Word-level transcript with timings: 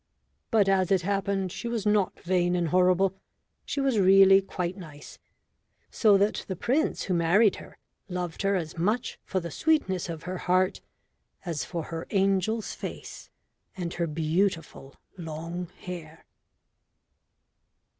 But, 0.49 0.67
as 0.67 0.89
it 0.91 1.03
happened, 1.03 1.51
she 1.51 1.67
was 1.67 1.85
not 1.85 2.19
vain 2.21 2.55
and 2.55 2.69
horrible; 2.69 3.13
she 3.63 3.79
was 3.79 3.99
really 3.99 4.41
quite 4.41 4.75
nice, 4.75 5.19
so 5.91 6.17
that 6.17 6.43
the 6.47 6.55
prince 6.55 7.03
who 7.03 7.13
married 7.13 7.57
her 7.57 7.77
loved 8.09 8.41
her 8.41 8.55
as 8.55 8.79
much 8.79 9.19
for 9.23 9.39
the 9.39 9.51
sweetness 9.51 10.09
of 10.09 10.23
her 10.23 10.39
heart 10.39 10.81
as 11.45 11.63
for 11.63 11.83
her 11.93 12.07
angel's 12.09 12.73
face 12.73 13.29
and 13.77 13.93
her 13.93 14.07
beautiful 14.07 14.95
long 15.19 15.67
hair. 15.81 16.25